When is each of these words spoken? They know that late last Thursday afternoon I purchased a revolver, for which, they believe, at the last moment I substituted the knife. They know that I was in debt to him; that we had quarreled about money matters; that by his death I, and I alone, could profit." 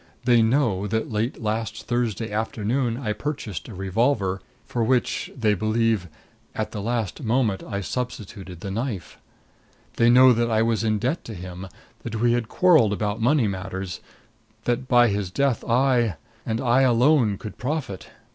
They 0.25 0.41
know 0.41 0.87
that 0.87 1.11
late 1.11 1.39
last 1.43 1.83
Thursday 1.83 2.31
afternoon 2.31 2.97
I 2.97 3.13
purchased 3.13 3.67
a 3.67 3.75
revolver, 3.75 4.41
for 4.65 4.83
which, 4.83 5.29
they 5.37 5.53
believe, 5.53 6.07
at 6.55 6.71
the 6.71 6.81
last 6.81 7.21
moment 7.21 7.61
I 7.61 7.81
substituted 7.81 8.61
the 8.61 8.71
knife. 8.71 9.19
They 9.97 10.09
know 10.09 10.33
that 10.33 10.49
I 10.49 10.63
was 10.63 10.83
in 10.83 10.97
debt 10.97 11.23
to 11.25 11.35
him; 11.35 11.67
that 12.01 12.15
we 12.19 12.33
had 12.33 12.47
quarreled 12.49 12.93
about 12.93 13.21
money 13.21 13.47
matters; 13.47 13.99
that 14.63 14.87
by 14.87 15.09
his 15.09 15.29
death 15.29 15.63
I, 15.65 16.15
and 16.47 16.59
I 16.59 16.81
alone, 16.81 17.37
could 17.37 17.59
profit." 17.59 18.07